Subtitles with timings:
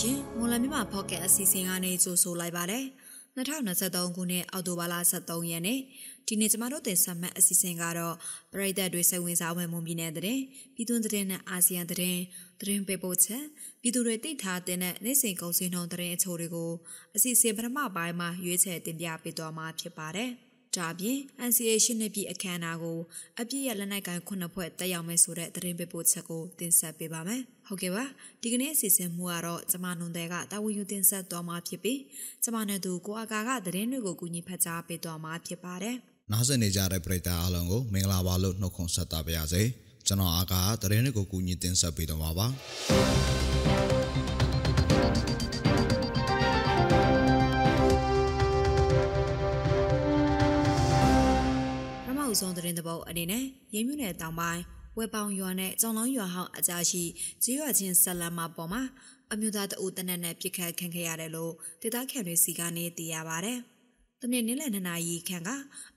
[0.00, 2.84] ရှင်မွန်လမြန်မာဖော့ကက်အစီအစဉ်ကနေကြိုဆိုလိုက်ပါတယ်
[3.36, 5.80] 2023ခုနှစ်အောက်တိုဘာလ23ရက်နေ့
[6.26, 8.14] ဒီနေ့ကျမတို့တင်ဆက်မှတ်အစီအစဉ်ကတော့
[8.52, 10.22] ပရိသတ်တွေစိတ်ဝင်စားဝင်မှုပြည်နယ်တဲ့
[10.74, 11.98] ပြည်တွင်းတဲ့နဲ့အာဆီယံတဲ့
[12.60, 13.44] သတင်းပေးပို့ချက်
[13.80, 16.72] ပြည်သူတွေသိထားတဲ့နေ့စဉ်ကုန်စည်နှုန်းတဲ့အချို့တွေကို
[17.16, 20.32] အစီအစဉ်ပထမပိုင်းမှာရွေးချယ်တင်ပြပေးသွားမှာဖြစ်ပါတယ်။
[20.78, 21.16] ဒါပြင်
[21.48, 22.98] NCA ရှင်းနေပြီအခမ်းအနားကို
[23.40, 28.04] အပြည့်ရလက်နက်ကိုင်ခုနှစ်ဖွဲ့တက်ရောက်မယ်ဆိုတဲ့သတင်းပေးပို့ချက်ကိုတင်ဆက်ပေးပါမယ်။ဟုတ်ကဲ့ပါ
[28.42, 32.00] ဒီကနေ့အစီအစဉ်မှုကတော့ကျမနွန်တဲ့ကတာဝန်ယူတင်ဆက်သွားမှာဖြစ်ပြီး
[32.44, 35.96] ကျမနဲ့သူကိုအာကာကသတင်းတွေကိုကူညီဖတ်ကြားပေးသွားမှာဖြစ်ပါတယ်။
[36.32, 39.62] နားဆင်နေကြတဲ့ပရိသတ်အားလုံးကိုမင်္ဂလာပါလို့နှုတ်ခွန်းဆက်တာပါရစေ။
[40.06, 42.46] ကျွန်တော်အာကာသတင်းတွေကိုကူညီတင်ဆက်ပေးသွားမှာပါ။
[52.40, 54.62] ဆုံးသတင်းတပုတ်အနေနဲ့ရင်းမြနယ်တောင်ပိုင်း
[54.96, 57.02] ဝဲပေါင်ရွာနဲ့ကြောင်လောင်းရွာဟောင်းအကြားရှိ
[57.42, 58.82] ကျေးရွာချင်းဆက်လမ်းမပေါ်မှာ
[59.32, 63.54] အမျိုးသားတအုပ်တနက်နဲ့ပြစ်ခတ်ခံခဲ့ရတယ်လို့ဒေသခံတွေစီကနေသိရပါဗျ။
[64.22, 65.50] တနေ့နေ့လယ်နှစ်နာရီခန့်က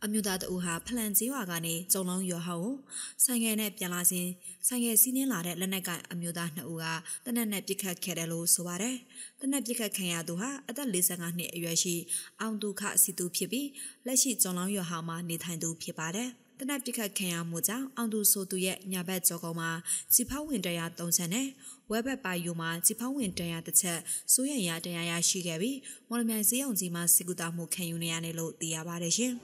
[0.03, 2.77] အမျိုးသားတအူဟာဖလန်ကျေးရွာကနေကျုံလုံးရွာဟောင်း
[3.23, 4.27] ဆိုင်ငယ်နဲ့ပြန်လာစဉ်
[4.67, 6.85] ဆိုင်ငယ်စီးနှင်းလာတဲ့လက်နက်ကိုင်အမျိုးသားနှစ်ဦးက
[7.25, 8.95] တနက်နဲ့ပြစ်ခတ်ခဲ့တယ်လို့ဆိုပါတယ်။
[9.41, 11.95] တနက်ပြစ်ခတ်ခံရသူဟာအသက်45နှစ်အရွယ်ရှိ
[12.39, 13.67] အောင်ဒုခစီသူဖြစ်ပြီး
[14.05, 16.29] လက်ရှိကျုံလုံးရွာဟောင်းမှာနေထိုင်သူဖြစ်ပါတယ်။
[16.59, 19.69] တနက်ပြစ်ခတ်ခံရမှုကြောင့်အောင်သူဆိုသူရဲ့ညာဘက်ကြောကုံမှာ
[20.13, 21.47] စီဖောက်ဝင်တရား၃ချက်နဲ့
[21.89, 23.99] ဝဲဘက်ပါယူမှာစီဖောက်ဝင်တရားတစ်ချက်
[24.33, 25.77] စိုးရရတရားရရှိခဲ့ပြီး
[26.09, 29.33] မော်လမြိုင်စည်းရုံကြီးမှာစီကူတာမှုခံယူနေရတယ်လို့သိရပါတယ်ရှင်။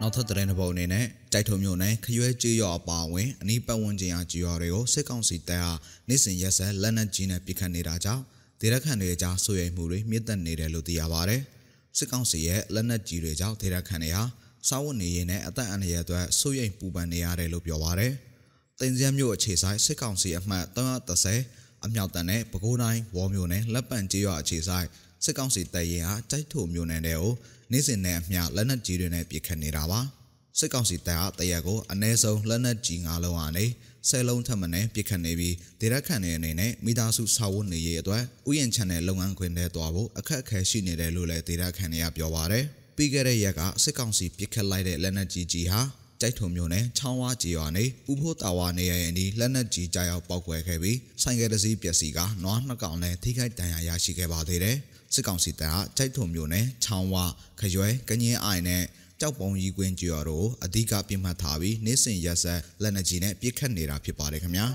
[0.00, 5.72] နောက်ထပ်တဲ့ပုံအနေနဲ့တိုက်ထုံမျိုးနဲ့ခရွဲကြေးရောအပါအဝင်အနီးပတ်ဝန်းကျင်အားကြေးရောတွေကိုစစ်ကောင်စီတပ်ဟာ
[6.08, 8.22] နေ့စဉ်ရက်ဆက်လက်နက်ကြီးနဲ့ပစ်ခတ်နေတာကြောင့်
[8.60, 11.36] ဒေသခံတွေအကြားဆိုရိမ်မှုတွေမြင့်တက်နေတယ်လို့သိရပါဗျ။
[11.96, 14.24] စစ်ကောင်စီရဲ့လက်နက်ကြီးတွေကြောင့်ဒေသခံတွေဟာ
[14.68, 18.08] စားဝတ်နေရေးနဲ့အသက်အန္တရာယ်အတွက်ဆိုရိမ်ပူပန်နေရတယ်လို့ပြောပါဗျ။
[18.80, 24.86] တင်စရမြို့အခြေဆိုင်စစ်ကောင်စီအမှတ်330အမြောက်တန်နဲ့ပဲခူးတိုင်းဝေါ်မြို့နယ်လက်ပံကျေးရွာအခြေဆိုင်
[25.24, 27.32] စစ်ကောင်စီတပ်ရင်ဟာတိုက်ထိုမြို့နယ်တွေကို
[27.72, 30.00] နေ့စဉ်နဲ့အမျှလက်နက်ကြီးတွေနဲ့ပစ်ခတ်နေတာပါ။
[30.58, 33.66] စစ်ကောင်စီတပ်ဟာတရက်ကိုအ ਨੇ ဆုံးလက်နက်ကြီး၅လုံးအနေ
[34.08, 42.64] ဆယ်လုံးထပ်မံနဲ့ပြစ်ခတ်နေပြီးဒေသခံတွေအနေနဲ့မိသားစုစာဝတ်နေရေးအတွက်ဥယျာဉ်ချန်တဲ့လုပ်ငန်းခွင်ထဲသွားဖို့အခက်အခဲရှိနေတယ်လို့လည်းဒေသခံတွေကပြောပါရယ်
[42.96, 45.80] ပြီးခဲ့တဲ့ရက်ကစစ်ကောင်စီပြစ်ခတ်လိုက်တဲ့လက်နက်ကြီးကြီးဟာ
[46.20, 54.76] ကြိုက်ထုံမျိုးနဲ့ချောင်းဝါကြီးရွာနေဥဖို့တာဝါနေရရင်ဒီလက်နက်ကြီးကြားရောက်ပောက်ကွယ်ခဲ့ပြီးဆိုင်ကယ်တစ်စီးပျက်စီးကနွားနှစ်ကောင်နဲ့ထိခိုက်ဒဏ်ရာရရှိခဲ့ပါသေးတယ်
[55.14, 57.24] စစ်ကောင်စီတပ်ကကြိုက်ထုံမျိုးနဲ့ချောင်းဝါ
[57.60, 58.82] ခရွဲကငင်းအိုင်နဲ့
[59.20, 64.66] ကြောက်ပုံရီကွင်းကျွော်တို့အဓိကပြစ်မှတ်ထားပြီးနေ့စဉ်ရက်ဆက်လက်နက်ကြီးနဲ့ပစ်ခတ်နေတာဖြစ်ပါတယ်ခင်ဗျာ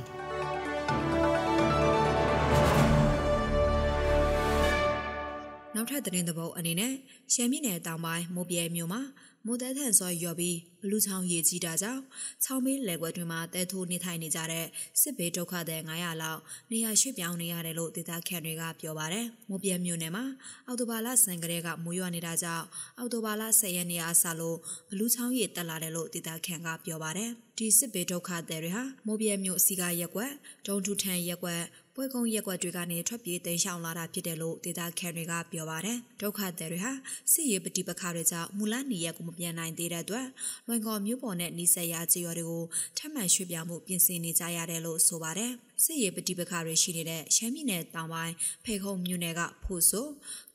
[5.75, 6.93] နောက်ထပ်သတင်းသဘောအနေနဲ့
[7.33, 9.01] ရှမ်းပြည်နယ်တောင်ပိုင်းမိုးပြဲမြို့မှာ
[9.47, 12.01] မိုးတဲထန်စွာရွာပြီးဘလူးချောင်းရေကြီးတာကြောင့်
[12.43, 14.65] ချောင်းမေးလယ်ကွက်တွင်မှာတဲထိုးနေထိုင်နေကြတဲ့
[15.01, 16.39] စစ်ဘေးဒုက္ခသည်900လောက်
[16.71, 20.25] နေရာရွှေ့ပြောင်းနေရတယ်လို့ဒေသခံတွေကပြောပါတယ်။မိုးပြဲမြို့နယ်မှာ
[20.67, 22.65] အော်တိုဘာလဆန်ကလေးကမိုးရွာနေတာကြောင့်
[22.99, 24.57] အော်တိုဘာလ10ရက်နေ့အစလို့
[24.89, 30.31] ဘလူးချောင်းရေတက်လာတယ်လို့ဒေသခံကပြောပါတယ်။ဒီစစ်ဘေးဒုက္ခသည်တွေဟာမိုးပြဲမြို့စီကားရက်ကွက်
[30.67, 31.61] ဒုံထူထန်ရက်ကွက်
[31.95, 36.91] ပွဲကုန်းရက်ကွက်တွေကနေထွက်ပြေးတိမ်းရှောင်လာတာဖြစ်တယ်လို့ဒေသခံတွေကပြောပါတယ်။ဒုက္ခသည်တွေဟာ
[37.31, 40.27] စစ်ရေးပဋိပက္ခတွေကြောင့်မူလနေရက်ကိုမပြန်နိုင်သေးတဲ့အတွက်
[40.67, 42.65] လွင်ကော်မြို့ပေါ်နဲ့နီးစပ်ရာကြေးရွာတွေကို
[42.97, 45.51] ထပ်မံရွှေ့ပြောင်းမှုပြင်ဆင်နေကြရတယ်လို့ဆိုပါတယ်။
[45.83, 48.33] စစ်ရေးပဋိပက္ခတွေရှိနေတဲ့ရှမ်းပြည်နယ်တောင်ပိုင်း
[48.65, 50.07] ဖေခုံမြို့နယ်ကဖိုဆို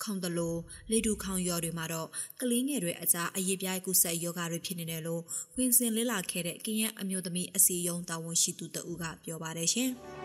[0.03, 0.57] ခေါင်တလို
[0.91, 2.09] လေတူခေါင်ရွာတွေမှာတော့
[2.41, 5.23] ကလေးငယ်တွေအကြားအရေးပြိုင်ကူးစက်ယောဂတွေဖြစ်နေတယ်လို့
[5.57, 9.93] ဝင်စင်လေးလာခဲ့တဲ့ကရင်အမျိုးသမီးအစည်းအရုံးတာဝန်ရှိသူတဦးကပြောပါတယ်ရှင်။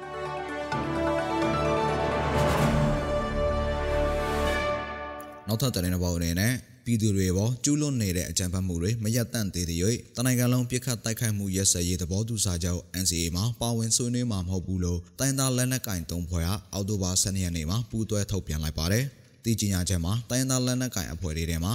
[5.53, 6.53] နောက်ထပ်တဲ့ဘောင်အနေနဲ့
[6.85, 9.79] ပြည်သူတွေပေါ်ကျူးလွန်နေတဲ့အကြမ်းဖက်မှုတွေမရပ်တန့်သေးတဲ့၍
[10.15, 19.03] တနိုင်ငံလုံးပြစ်ခတ်တိုက်ခိုက်မှုရက်စက်ရေးသဘောတူစာချုပ် NCA မှာပါဝင်ဆွေးနွေးမှာမဟုတ်ဘူးလို့တိုင်းသားလက်နက်ကင်သုံးဖွဲ့ကအောက်တိုဘာ12ရက်နေ့မှာပူးတွဲထုတ်ပြန်လိုက်ပါတယ်။
[19.43, 21.73] ဒီကြီးညာချက်မှာတိုင်းသားလက်နက်ကင်အဖွဲ့တွေထဲမှာ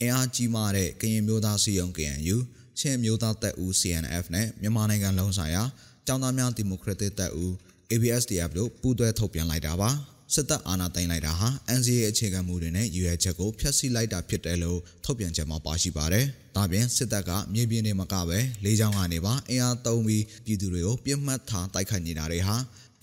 [0.00, 2.36] အင်အားကြီးမားတဲ့ကရင်မျိုးသားစီယုံ KNU
[2.78, 5.62] ချင်းမျိုးသားတပ်ဦး CNF နဲ့မြန်မာနိုင်ငံလုံးဆိုင်ရာ
[6.06, 7.52] ကျောင်းသားများဒီမိုကရက်တစ်တပ်ဦး
[7.92, 9.90] ABSDF တို့ပူးတွဲထုတ်ပြန်လိုက်တာပါ။
[10.34, 11.48] စစ်တပ်အာဏာသိမ်းလိုက်တာဟာ
[11.78, 22.56] NCA အခြေခံမူတွေနဲ့ရည်ရွယ်ချက်ကိုဖျက်ဆီးလိုက်တာဖြစ်တယ်လို့ထုတ်ပြန်ချက်မှာပါရှိပါတယ်။ဒါပြင်စစ်တပ်ကမြေပြင်တွေမကပဲလေးချောင်းကနေပါအင်အားသုံးပြီးပြည်သူတွေကိုပြစ်မှတ်ထားတိုက်ခိုက်နေတာတွေဟာ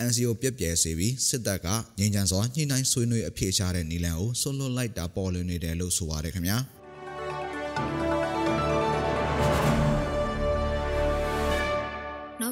[0.08, 1.68] NCO ပြက်ပြဲစေပြီးစစ်တပ်က
[2.00, 6.58] ငြိမ်းချမ်းစွာညှိနှိုင်းဆွေးနွေးအပြေရှားတဲ့နီလန်ကိုဆွလွတ်လိုက်တာပေါ်လွင်နေတယ်လို့ဆိုပါတယ်ခင်ဗျာ။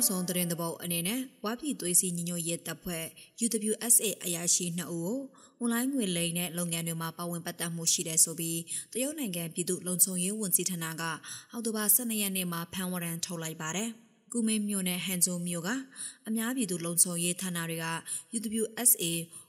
[0.05, 3.05] က်ဆုံးသတင်းသဘောအနေနဲ့ဝါပြည်သွေးစီညီညွတ်ရေးတပ်ဖွဲ့
[3.45, 5.17] UWSA အရာရှိ2ဦးကို
[5.59, 8.59] အွန်လိုင်းငွေလိမ်တဲ့လုပ်ငန်းတွေမှာပါဝင်ပတ်သက်မှုရှိတယ်ဆိုပြီး
[8.93, 11.03] တရုတ်နိုင်ငံပြည်သူ့လုံခြုံရေးဝန်ကြီးဌာနက
[11.51, 13.91] အောက်တိုဘာ12ရက်နေ့မှာဖမ်းဝရမ်းထုတ်လိုက်ပါတယ်။
[14.35, 15.69] ကကုမင်းမြို့နယ်ဟန်ဂျိုမြို့က
[16.27, 17.85] အများပြည်သူလုံခြုံရေးဌာနတွေက
[18.37, 19.03] UWSA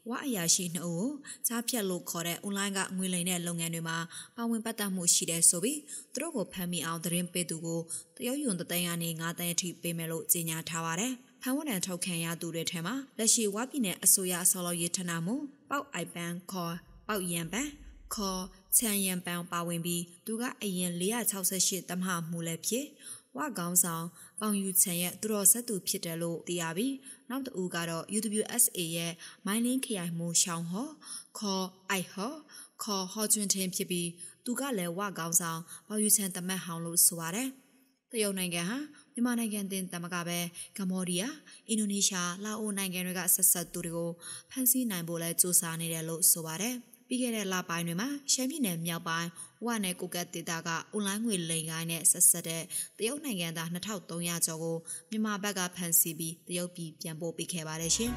[0.09, 1.11] ဝအရာရှိနှုတ်ကို
[1.47, 3.99] ကြားဖြတ်လို့ခေါ်တဲ့အွန်လိုင်းကငွေလိမ်တဲ့လုပ်ငန်းတွေမှာ
[4.37, 5.79] ပါဝင်ပတ်သက်မှုရှိတဲ့ဆိုပြီး
[6.15, 7.81] သူတို့ကိုဖမ်းမိအောင်သတင်းပေးသူကို
[8.17, 11.13] တရုတ်ယွန်တသိန်းကနေ9သိန်းအထိပေးမယ်လို့ကြေညာထားပါတယ်။
[11.43, 15.33] ဖမ်းဝရံထုတ်ခံရသူတွေထဲမှာလက်ရှိဝါပြည်နယ်အစိုးရဆော်လော်ရေးဌာနမှ
[15.71, 16.75] ပေါက်အိုက်ပန်ခေါ်
[17.07, 17.69] ပေါက်ရံပန်
[18.15, 18.43] ခေါ်
[18.77, 20.93] ချန်ရံပန်ပါဝင်ပြီးသူကအရင်
[21.41, 22.87] 468တမဟာမှုလည်းဖြစ်
[23.37, 24.05] ဝကောင်းဆောင်
[24.41, 26.95] ပေါင်ယူချန်ရဲ့သူတော်ဆက်သူဖြစ်တယ်လို့သိရပြီး
[27.31, 29.13] နောက်တဦးကတော့ UWSA ရဲ့
[29.47, 30.89] မိုင်းလင်းခရိုင်မှုရှောင်းဟော
[31.39, 32.33] ခေါ်အိုက်ဟော
[32.83, 34.09] ခေါ်ဟောကျွန်းထင်းဖြစ်ပြီး
[34.45, 37.49] သူကလည်းဝကောင်းဆောင်ပေါင်ယူချန်တမတ်ဟောင်းလို့ဆိုပါတယ်
[38.13, 38.79] တရုတ်နိုင်ငံဟာ
[39.13, 40.39] မြန်မာနိုင်ငံတင်တမကပဲ
[40.79, 41.35] ကမ္ဘောဒီးယား
[41.69, 44.11] အင်ဒိုနီးရှားလာအိုနိုင်ငံတွေကဆက်ဆက်သူတွေကို
[44.51, 46.77] ဖမ်းဆီးနိုင်ဖို့လဲစူးစမ်းနေတယ်လို့ဆိုပါတယ်။
[47.09, 49.29] ပြီးခဲ့တဲ့လပိုင်းတွေမှာရှမ်းပြည်နယ်မြောက်ပိုင်း
[49.65, 52.63] ဝနဲ့ကိုကတ်ဒေသကအွန်လိုင်းငွေလိမ်ကိုင်းနဲ့ဆက်ဆက်တဲ့
[52.99, 54.77] တရုတ်နိုင်ငံသား2300ကျော်ကို
[55.11, 58.13] မြန်မာဘက်ကဖမ်းဆီးပြီးတရုတ်ပြည်ပြန်ပို့ပေးခဲ့ပါတယ်ရှင်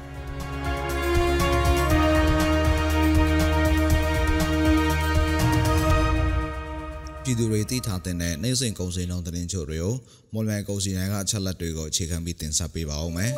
[7.24, 9.94] ပြည်သူတွေသိထားတဲ့နိုင်စဉ်ကုန်စည်နှုန်းသတင်းချို့တွေကို
[10.32, 13.32] မော်လမြိုင်ကုန်စည်တိုင်းကအချက်လက်တွေကိုအခြေခံပြီးတင်ဆက်ပေးပါဦးမယ်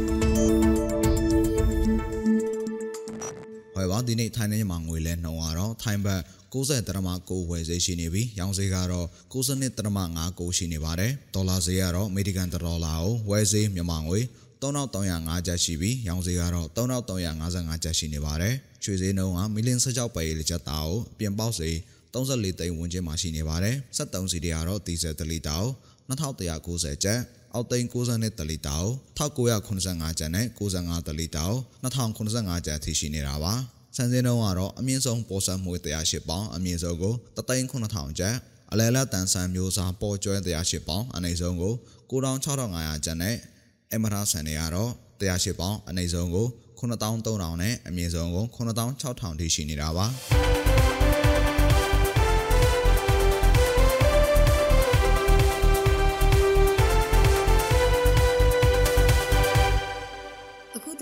[3.87, 6.21] ယ်ပါဒီနေ့ထိုင်းနဲ့မြန်မာငွေလဲနှုန်းကတော့ထိုင်းဘတ်
[6.55, 14.21] 90ဒရမ6ဝယ်ဈေးရှိနေပြီးရောင်းဈေးကတော့92ဒရမ5ကိုရှိနေပါတယ်ဒေါ်လာဈေးကတော့အမေရိကန်ဒေါ်လာကိုဝယ်ဈေးမြန်မာငွေ
[14.62, 18.55] 3305ကျပ်ရှိပြီးရောင်းဈေးကတော့3355ကျပ်ရှိနေပါတယ်
[18.85, 21.75] ရွှေဈေးနှုန်းကမီလင်း16ပဲလေးကျပ်တာကိုပြင်ပေါက်ဈေး
[22.15, 25.71] 34သိန်းဝန်းကျင်မှာရှိနေပါတယ်73စီတွေကတော့ဒီဇယ်1လီတာကို
[26.09, 27.21] 2190ကျပ်
[27.55, 33.55] အောက်သိန်း62တလီတာကို1985ကျပ်နဲ့95တလီတာကို2085ကျပ်အထိရှိနေတာပါ
[33.96, 38.34] စံစင်းတုံးကတော့အမြင့်ဆုံးပေါ်ဆက်မှု108ပေါင်အမြင့်ဆုံးကို3,9000ကျပ်
[38.72, 41.75] အလဲလက်တန်ဆန်မျိုးစားပေါ်ကျွဲ108ပေါင်အနည်းဆုံးကို
[42.10, 43.37] 9,6500ကျပ်နဲ့
[43.94, 44.90] အမရဆန်တွေကတော့
[45.20, 46.46] 108ပေါင်အနည်းဆုံးကို
[46.78, 50.06] 9,3000နဲ့အမြင့်ဆုံးကို9,6000ထိရှိနေတာပါ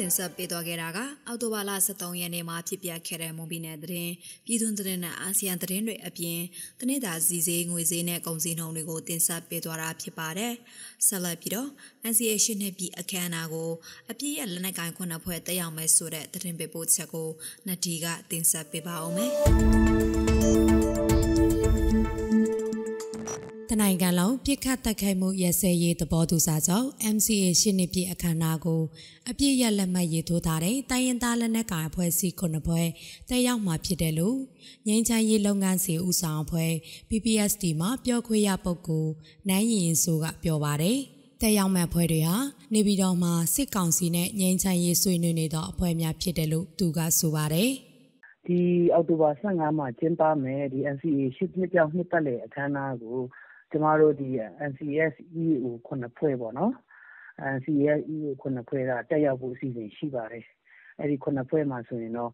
[0.00, 4.12] တင်ဆက်ပေးသွားခဲ့တာကအောက်တိုဘာလ23ရက်နေ့မှာဖြစ်ပျက်ခဲ့တဲ့မွန်ပြည်နယ်သတင်း
[4.46, 6.40] ပြည်သူသတင်းနဲ့အာဆီယံသတင်းတွေအပြင်
[6.80, 10.52] တနေ့တာစီစေးငွေစေးနဲ့ကုန်စည်နှုန်းတွေကိုတင်ဆက်ပေးသွားတာဖြစ်ပါတယ်။
[11.06, 11.68] ဆက်လက်ပြီးတော့
[12.10, 13.70] NCA ရှင်းနှစ်ပြည်အခမ်းအနားကို
[14.10, 17.28] အပြည့်ရဲ့လက်နက်ကိုင်ခုနှစ်ဖွဲ့တက်ရောက်မယ်ဆိုတဲ့သတင်းပေးပို့ချက်ကို
[17.66, 19.32] နဒီကတင်ဆက်ပေးပါအောင်မယ်။
[23.82, 28.82] နိုင်ငံလုံးပြစ်ခတ်တိုက်ခိုက်မှုရစဲရေးသဘောတူစာချုပ် MCA ရှင်းနှစ်ပြည့်အခမ်းအနားကို
[29.30, 32.86] အပြည့်ရလက်မှတ်ရေးထိုးထားတဲ့တိုင်းရင်းသားလက်နက်ကိုင်အဖွဲ့အစည်းခုနှစ်ဖွဲ့
[33.28, 34.38] တက်ရောက်မှာဖြစ်တယ်လို့
[34.86, 36.72] ငင်းချမ်းရေးလုပ်ငန်းစီဦးဆောင်အဖွဲ့
[37.08, 39.12] PPSD မှာပြောခွင့်ရပုဂ္ဂိုလ်
[39.50, 40.98] နိုင်ရင်ဆိုကပြောပါတယ်
[41.40, 42.36] တက်ရောက်မဲ့အဖွဲ့တွေဟာ
[42.74, 47.70] နေပြည်တော်မှာစစ်ကောင်စီနဲ့ငင်းချမ်းရေးဆွေးနွေးနေသောအဖွဲ့များဖြစ်တယ်လို့သူကဆိုပါတယ်
[48.46, 48.60] ဒီ
[48.92, 53.18] အောက်တိုဘာ15မှာကျင်းပမယ်ဒီ NCA ရှစ်နှစ်ပြောင်းနှစ်ပတ်လည်အခမ်းအနားကို
[53.74, 54.28] ကျမတို့ဒီ
[54.70, 56.72] NCS EAO ၇ဖွဲ့ပေါ့နော်
[57.54, 60.44] NCS EAO ၇ဖွဲ့ကတက်ရောက်ဖို့အစီအစဉ်ရှိပါတယ်။
[61.00, 62.32] အဲဒီ၇ဖွဲ့မှာဆိုရင်တော့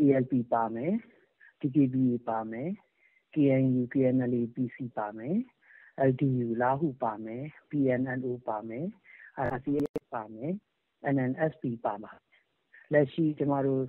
[0.00, 0.92] ALP ပါမယ်။
[1.60, 2.70] DKBA ပါမယ်။
[3.34, 5.36] KNU KNLA PC ပါမယ်။
[6.08, 8.86] LDU လားဟူပါမယ်။ PNLO ပါမယ်။
[9.54, 10.52] RCSS ပါမယ်။
[11.14, 12.24] NNSP ပါပါတယ်။
[12.92, 13.82] လက်ရှိကျမတို့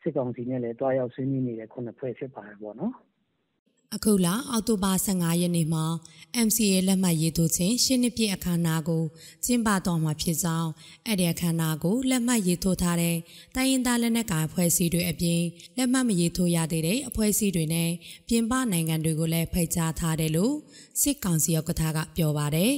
[0.00, 2.94] စစ်ကောင်စီနဲ့လည်းတွားရောက်ဆွေးနွေးနေတဲ့၇ဖွဲ့ဖြစ်ပါတယ်ပေါ့နော်
[3.96, 5.84] အခုလအောက်တိုဘာ15ရက်နေ့မှာ
[6.46, 9.02] MCA လက်မှတ်ရေးထိုးခြင်းရှင်းနှစ်ပြည့်အခမ်းအနားကို
[9.44, 10.70] ကျင်းပတော်မှာဖြစ်ကြောင်း
[11.06, 13.16] အဲ့ဒီအခမ်းအနားကိုလက်မှတ်ရေးထိုးထားတဲ့
[13.54, 15.40] တိုင်းရင်းသားလက်နက်ကိုင်အဖွဲ့အစည်းတွေအပြင်
[15.76, 17.90] လက်မှတ်မရေးထိုးရသေးတဲ့အဖွဲ့အစည်းတွေနဲ့
[18.28, 20.54] ပြင်ပနိုင်ငံတွေကိုလည်းဖိတ်ကြားထားတယ်လို့
[21.00, 22.72] စစ်ကောင်စီဥက္ကဋ္ဌကပြောပါတယ်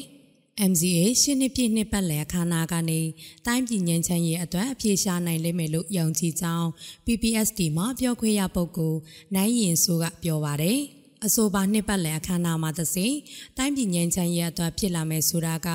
[0.70, 3.00] MCA ရှင်းနှစ်ပြည့်နှစ်ပတ်လည်အခမ်းအနားကနေ
[3.46, 6.66] တိုင်းပြည်ငင်းချမ်းရေးအတွက်အပြေရှားနိုင်လိမ့်မယ်လို့ယုံကြည်ကြောင်း
[7.04, 8.98] PPSD မှာပြောခွင့်ရပုဂ္ဂိုလ်
[9.34, 10.80] နိုင်ရင်ဆိုကပြောပါတယ်။
[11.26, 13.06] အဆိုပါနှစ်ပတ်လည်အခမ်းအနားမှာသစိ
[13.56, 15.68] တိုင်းပြည်ငင်းချမ်းရေးအတွက်ဖြစ်လာမယ်ဆိုတာက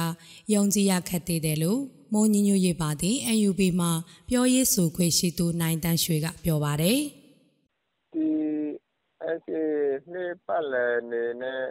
[0.53, 1.81] ယုံကြည်ရခက်သေးတယ်လို့
[2.13, 3.91] မိုးညညွရေးပါသည့် UNB မှာ
[4.29, 6.99] ပြောရေးဆိုခွင့်ရှိသူနိုင်တန်းရွှေကပြောပါတယ်
[8.13, 8.27] ဒီ
[9.21, 9.61] အဲ့ဒီ
[10.11, 11.63] နှစ်ပတ်လည်နေနဲ့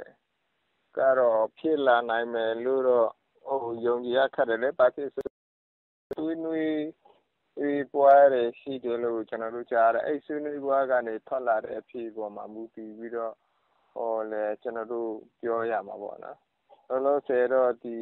[0.99, 3.09] ကတော့ဖြစ်လာနိုင်မယ်လို့တော့
[3.62, 6.76] ဟိုယုံကြည်ရခက်တယ်လေပါတိဆွေးနွေး
[7.59, 13.35] ဒီပွဲတွေရှိတယ်လို့ကျွန်တော်တို့ကြားတယ်အဲ့ဆွေးနွေးပွဲကနေထွက်လာတဲ့အဖြစ်ပေါ်မှာမူတည်ပြီးတော့
[13.97, 15.11] ဟောလေကျွန်တော်တို့
[15.41, 16.38] ပြောရမှာပေါ့နော်
[16.88, 17.97] လောလောဆယ်တော့ ဒီ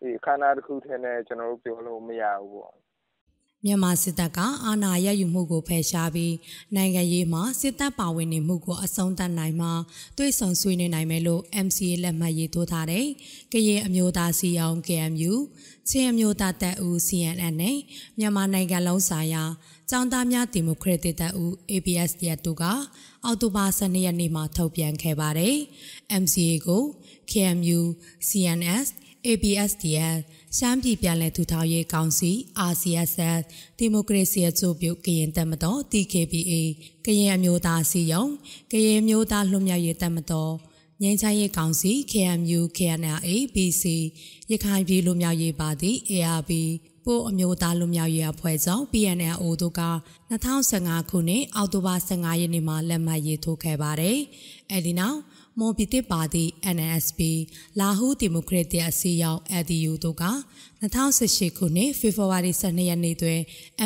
[0.00, 2.76] ဒီခန္ဓာတစ်ခုထဲနဲ့ ကျွန်တော်တို့ ပြောလို့ မရဘူးပေါ့
[3.64, 6.34] မြန်မာစစ်တပ်ကအာဏာရယူမှုကိုဖယ်ရှားပြီး
[6.76, 9.68] နိုင်ငံရေးမှာစစ်တပ်ပါဝင်နေမှုကိုအဆုံးသတ်နိုင်မှ
[10.18, 13.06] တွေ့ဆုံဆွေးနွေးနိုင်မယ်လို့ MCA လက်မှတ်ရေးထိုးထားတဲ့
[13.52, 15.32] ကရင်အမျိုးသားစီအောင် KMU
[15.88, 17.78] ချင်းအမျိုးသားတပ်ဦး CNN နဲ့
[18.18, 19.44] မြန်မာနိုင်ငံလုံးဆိုင်ရာ
[19.90, 22.64] ចောင်းသားများဒီမိုကရက်တစ်တပ်ဦး ABSDF တို့က
[23.24, 25.56] အောက်တိုဘာ12ရက်နေ့မှာထုတ်ပြန်ခဲ့ပါတယ်။
[26.22, 26.82] MCA ကို
[27.30, 27.80] KMU,
[28.28, 28.86] CNS,
[29.26, 30.18] ABSDF
[30.58, 32.30] ရှမ်းပြည်ပြည်လဲထူထောင်ရေးကောင်စီ
[32.70, 33.42] RCSS
[33.78, 36.52] ဒီမိုကရေစီအကျိုးပြုကရင်တပ်မတော် TKPA
[37.04, 38.24] ကရင်အမျိုးသားစီယုံ
[38.72, 40.52] ကရင်မျိုးသားလွတ်မြောက်ရေးတပ်မတော်
[41.02, 43.84] ငင်းချမ်းရေးကောင်စီ KMU KNLA BC
[44.50, 46.50] ရခိုင်ပြည်လူမျိုးရေးပါတီ ARB
[47.04, 49.82] ပို့အမျိုးသားလူမျိုးရေးအဖွဲ့ဆောင် PNLO တို့က
[50.30, 54.18] 2015ခုနှစ်အောက်တိုဘာ15ရက်နေ့မှာလက်မှတ်ရေးထိုးခဲ့ပါတယ်။
[54.72, 55.18] အဲဒီနောက်
[55.58, 56.44] မွန်ပြည်သစ်ပါတီ
[56.76, 57.20] NSP
[57.80, 60.24] လာဟူဒီမိုကရက်တစ်အစည်းအရုံး LDU တို့က
[60.82, 63.40] 2018ခုနှစ်ဖေဖော်ဝါရီ12ရက်နေ့တွင်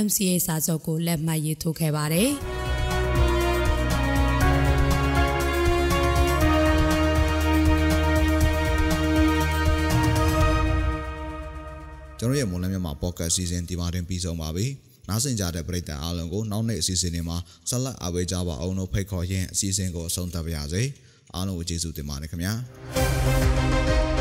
[0.04, 2.30] MCA စာချုပ်ကိုလက်မှတ်ရေးထိုးခဲ့ပါတယ်။
[12.18, 14.66] ကျွန်တော်ရဲ့မွန်လမြန်မာပေါ့ကတ်စီစဉ်ဒီမှာတင်ပြီးဆုံးပါပြီ။
[15.08, 20.82] နားဆင်ကြတဲ့ပရိသတ်အားလုံးကိုနောက်နေ့အစီအစဉ်တွေမှာဆက်လက်အားပေးကြပါအောင်လို့ဖိတ်ခေါ်ရင်းအစီအစဉ်ကိုအဆုံးသတ်ပါရစေ။
[21.34, 22.52] အားလုံးကိုကျေးဇူးတင်ပါတယ်ခင်ဗျာ။